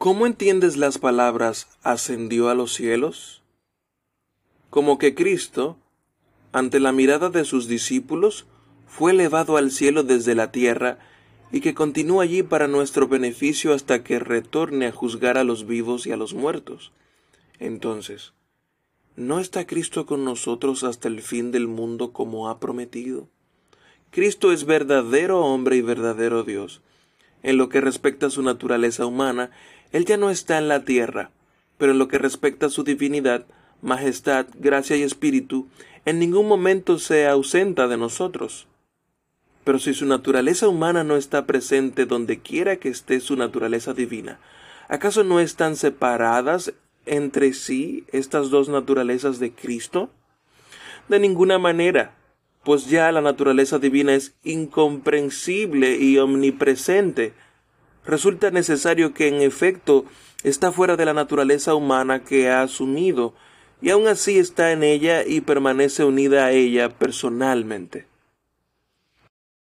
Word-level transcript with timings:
¿Cómo 0.00 0.24
entiendes 0.24 0.78
las 0.78 0.96
palabras 0.96 1.68
ascendió 1.82 2.48
a 2.48 2.54
los 2.54 2.72
cielos? 2.72 3.42
Como 4.70 4.96
que 4.96 5.14
Cristo, 5.14 5.76
ante 6.52 6.80
la 6.80 6.90
mirada 6.90 7.28
de 7.28 7.44
sus 7.44 7.68
discípulos, 7.68 8.46
fue 8.86 9.12
elevado 9.12 9.58
al 9.58 9.70
cielo 9.70 10.02
desde 10.02 10.34
la 10.34 10.52
tierra 10.52 10.98
y 11.52 11.60
que 11.60 11.74
continúa 11.74 12.22
allí 12.22 12.42
para 12.42 12.66
nuestro 12.66 13.08
beneficio 13.08 13.74
hasta 13.74 14.02
que 14.02 14.18
retorne 14.18 14.86
a 14.86 14.92
juzgar 14.92 15.36
a 15.36 15.44
los 15.44 15.66
vivos 15.66 16.06
y 16.06 16.12
a 16.12 16.16
los 16.16 16.32
muertos. 16.32 16.92
Entonces, 17.58 18.32
¿no 19.16 19.38
está 19.38 19.66
Cristo 19.66 20.06
con 20.06 20.24
nosotros 20.24 20.82
hasta 20.82 21.08
el 21.08 21.20
fin 21.20 21.52
del 21.52 21.68
mundo 21.68 22.14
como 22.14 22.48
ha 22.48 22.58
prometido? 22.58 23.28
Cristo 24.10 24.50
es 24.50 24.64
verdadero 24.64 25.40
hombre 25.40 25.76
y 25.76 25.82
verdadero 25.82 26.42
Dios. 26.42 26.80
En 27.42 27.56
lo 27.56 27.68
que 27.68 27.80
respecta 27.80 28.26
a 28.26 28.30
su 28.30 28.42
naturaleza 28.42 29.06
humana, 29.06 29.50
Él 29.92 30.04
ya 30.04 30.16
no 30.16 30.30
está 30.30 30.58
en 30.58 30.68
la 30.68 30.84
tierra, 30.84 31.30
pero 31.78 31.92
en 31.92 31.98
lo 31.98 32.08
que 32.08 32.18
respecta 32.18 32.66
a 32.66 32.70
su 32.70 32.84
divinidad, 32.84 33.46
majestad, 33.82 34.46
gracia 34.58 34.96
y 34.96 35.02
espíritu, 35.02 35.68
en 36.04 36.18
ningún 36.18 36.46
momento 36.46 36.98
se 36.98 37.26
ausenta 37.26 37.88
de 37.88 37.96
nosotros. 37.96 38.66
Pero 39.64 39.78
si 39.78 39.94
su 39.94 40.06
naturaleza 40.06 40.68
humana 40.68 41.04
no 41.04 41.16
está 41.16 41.46
presente 41.46 42.06
donde 42.06 42.40
quiera 42.40 42.76
que 42.76 42.88
esté 42.88 43.20
su 43.20 43.36
naturaleza 43.36 43.92
divina, 43.92 44.40
¿acaso 44.88 45.24
no 45.24 45.40
están 45.40 45.76
separadas 45.76 46.72
entre 47.06 47.52
sí 47.52 48.04
estas 48.12 48.50
dos 48.50 48.68
naturalezas 48.68 49.38
de 49.38 49.52
Cristo? 49.52 50.10
De 51.08 51.18
ninguna 51.18 51.58
manera, 51.58 52.14
pues 52.64 52.86
ya 52.86 53.10
la 53.12 53.20
naturaleza 53.20 53.78
divina 53.78 54.14
es 54.14 54.34
incomprensible 54.44 55.96
y 55.96 56.18
omnipresente. 56.18 57.32
Resulta 58.04 58.50
necesario 58.50 59.14
que 59.14 59.28
en 59.28 59.40
efecto 59.40 60.04
está 60.42 60.72
fuera 60.72 60.96
de 60.96 61.04
la 61.04 61.14
naturaleza 61.14 61.74
humana 61.74 62.22
que 62.24 62.48
ha 62.50 62.62
asumido, 62.62 63.34
y 63.82 63.90
aun 63.90 64.08
así 64.08 64.38
está 64.38 64.72
en 64.72 64.82
ella 64.82 65.24
y 65.24 65.40
permanece 65.40 66.04
unida 66.04 66.46
a 66.46 66.52
ella 66.52 66.90
personalmente. 66.90 68.09